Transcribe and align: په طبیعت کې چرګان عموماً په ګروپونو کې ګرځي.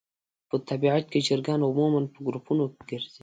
په 0.49 0.55
طبیعت 0.69 1.05
کې 1.11 1.25
چرګان 1.27 1.59
عموماً 1.67 2.01
په 2.13 2.19
ګروپونو 2.25 2.63
کې 2.71 2.83
ګرځي. 2.89 3.19